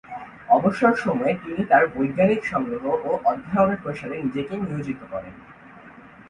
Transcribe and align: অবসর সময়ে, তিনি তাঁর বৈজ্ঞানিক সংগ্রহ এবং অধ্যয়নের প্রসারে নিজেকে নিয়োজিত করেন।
অবসর 0.49 0.93
সময়ে, 0.95 1.33
তিনি 1.43 1.61
তাঁর 1.65 1.83
বৈজ্ঞানিক 1.87 2.41
সংগ্রহ 2.45 2.83
এবং 2.95 3.13
অধ্যয়নের 3.25 3.81
প্রসারে 3.83 4.15
নিজেকে 4.23 4.53
নিয়োজিত 4.57 4.99
করেন। 5.05 5.33